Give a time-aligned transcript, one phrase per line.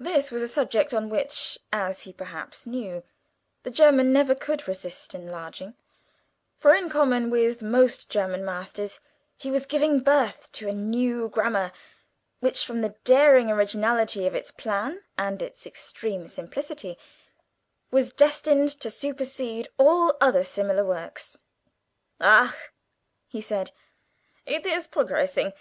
[0.00, 3.04] This was a subject on which (as he perhaps knew)
[3.62, 5.74] the German never could resist enlarging,
[6.58, 8.98] for in common with most German masters,
[9.36, 11.70] he was giving birth to a new Grammar,
[12.40, 16.98] which, from the daring originality of its plan, and its extreme simplicity,
[17.92, 21.38] was destined to supersede all other similar works.
[22.20, 22.50] "Ach,"
[23.28, 23.70] he said,
[24.46, 25.52] "it is brogressing.